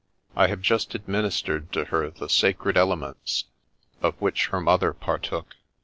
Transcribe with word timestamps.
I 0.35 0.47
have 0.47 0.63
just 0.63 0.95
administered 0.95 1.71
to 1.73 1.85
her 1.85 2.09
the 2.09 2.27
sacred 2.27 2.75
elements, 2.75 3.43
of 4.01 4.19
which 4.19 4.47
her 4.47 4.59
mother 4.59 4.93
partook. 4.93 5.53